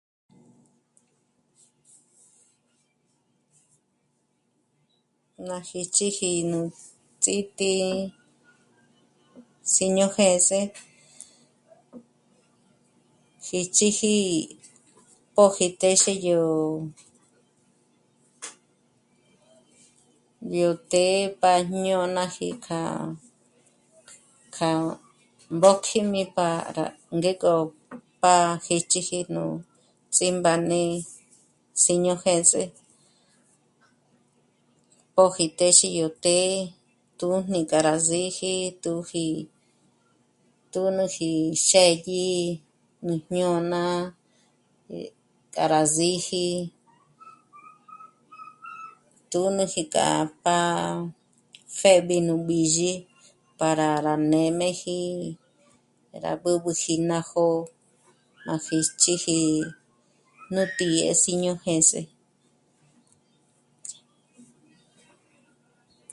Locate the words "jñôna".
43.25-43.83